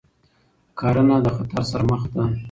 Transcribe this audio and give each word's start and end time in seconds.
کرنه 0.79 1.15
له 1.23 1.31
خطر 1.35 1.61
سره 1.71 1.83
مخ 1.89 2.03
ده. 2.13 2.23